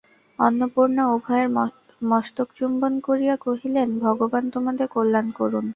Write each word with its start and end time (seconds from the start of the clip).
অন্নপূর্ণা 0.39 1.03
উভয়ের 1.15 1.47
মস্তকচুম্বন 2.01 2.93
করিয়া 3.07 3.35
কহিলেন, 3.45 3.89
ভগবান 3.99 4.43
তোমাদের 4.55 4.87
কল্যাণ 4.95 5.27
করুন। 5.39 5.65